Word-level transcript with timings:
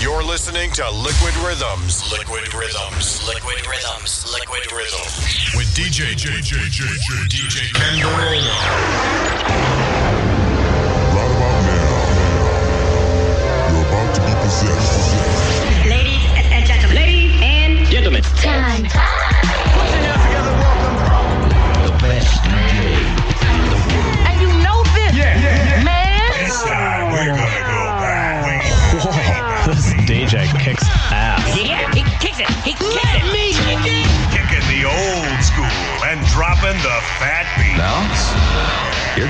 You're 0.00 0.22
listening 0.22 0.70
to 0.72 0.88
Liquid 0.92 1.34
Rhythms. 1.44 2.08
Liquid 2.12 2.54
Rhythms. 2.54 3.26
Liquid 3.26 3.66
Rhythms. 3.66 4.32
Liquid 4.32 4.70
Rhythms. 4.70 5.56
With 5.56 5.66
DJ 5.74 6.14
J 6.14 6.40
J 6.40 6.56
J 6.70 6.84
J 6.94 7.14
DJ 7.26 7.72
Kenn 7.74 7.98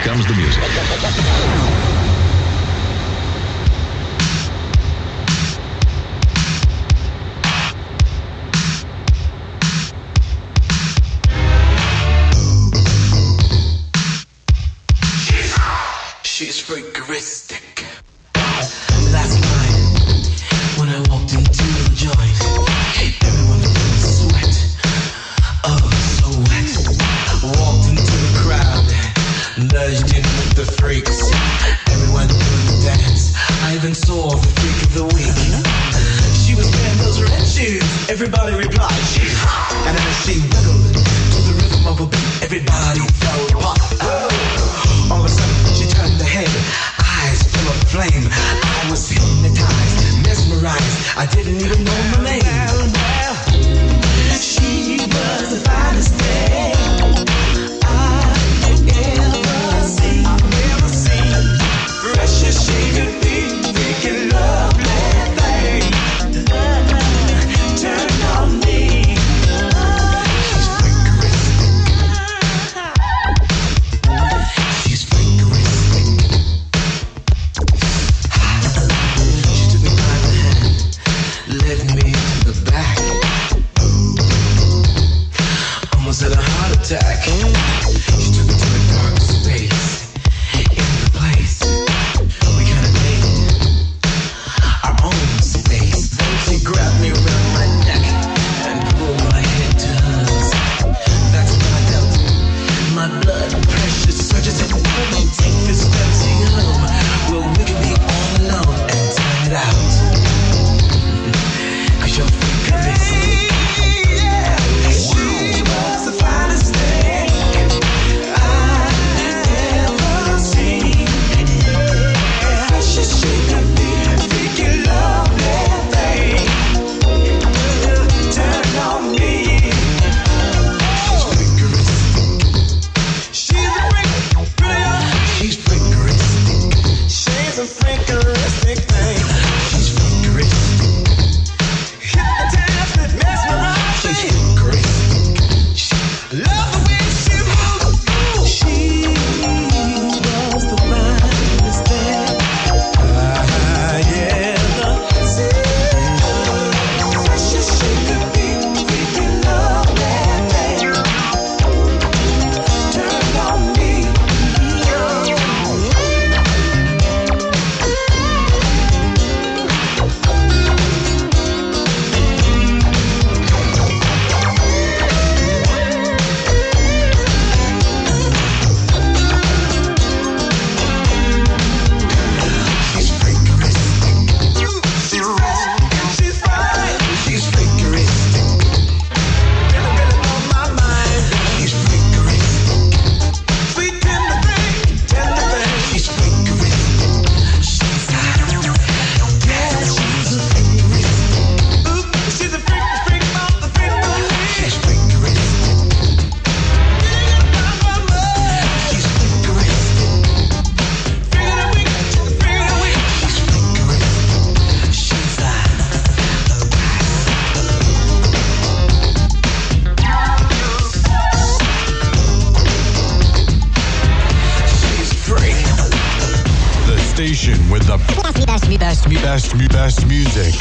comes 0.09 0.27
the 0.27 0.33
music. 0.33 0.65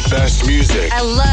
best 0.10 0.48
music. 0.48 0.92
I 0.94 1.02
love 1.02 1.27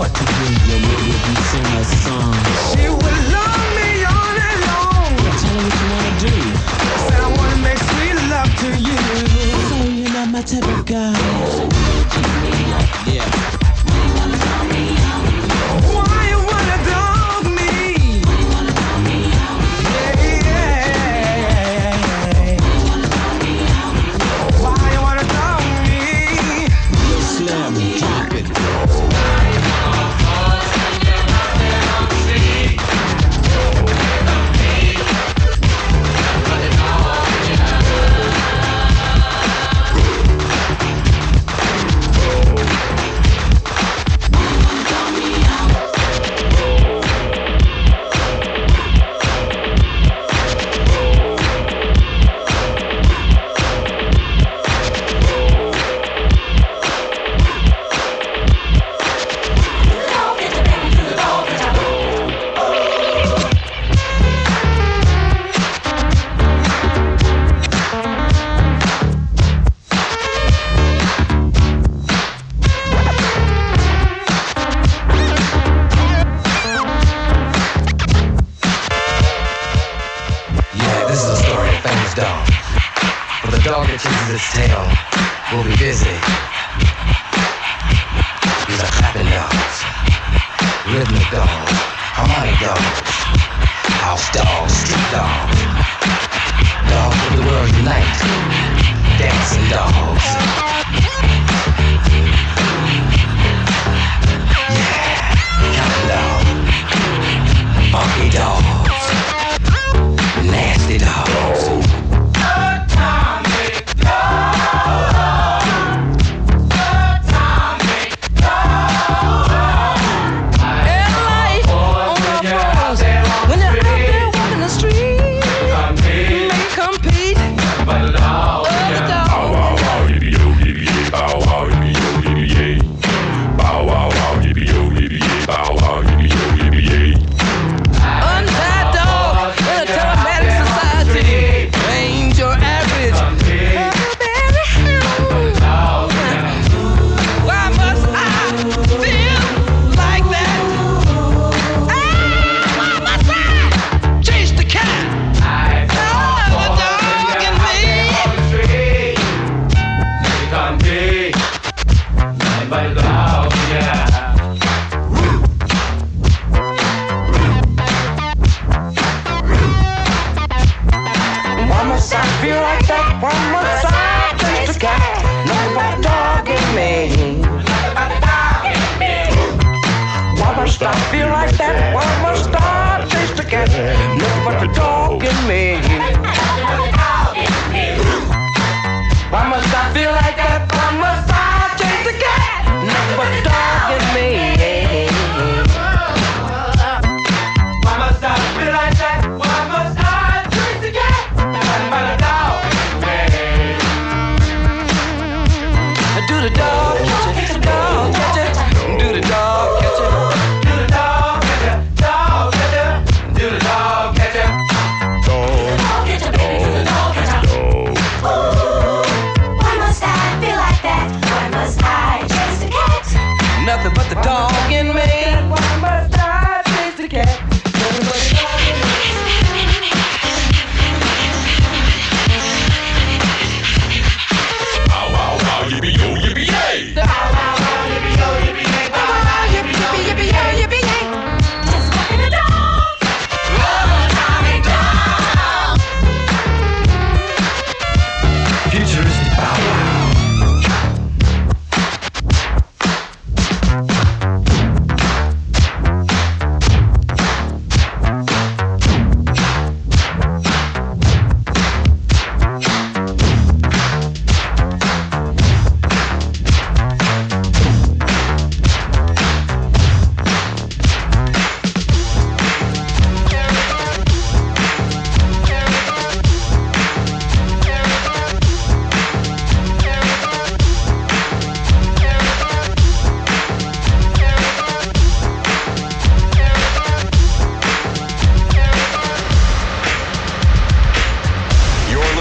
what 0.00 0.14
to 0.14 0.24
do. 0.24 0.32
Yo, 0.72 0.78
maybe 0.80 1.10
if 1.10 1.28
you 1.28 1.36
sing 1.50 1.66
a 1.76 1.84
song. 1.84 2.49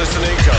listening 0.10 0.38
to 0.38 0.59